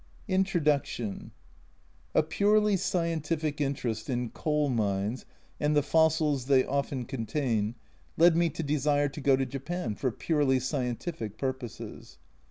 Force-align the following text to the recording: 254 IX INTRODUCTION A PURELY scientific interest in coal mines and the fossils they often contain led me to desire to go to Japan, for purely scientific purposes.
254 0.27 0.33
IX 0.33 0.39
INTRODUCTION 0.99 1.31
A 2.15 2.23
PURELY 2.23 2.75
scientific 2.75 3.61
interest 3.61 4.09
in 4.09 4.31
coal 4.31 4.67
mines 4.71 5.27
and 5.59 5.75
the 5.75 5.83
fossils 5.83 6.47
they 6.47 6.65
often 6.65 7.05
contain 7.05 7.75
led 8.17 8.35
me 8.35 8.49
to 8.49 8.63
desire 8.63 9.09
to 9.09 9.21
go 9.21 9.35
to 9.35 9.45
Japan, 9.45 9.93
for 9.93 10.09
purely 10.11 10.59
scientific 10.59 11.37
purposes. 11.37 12.17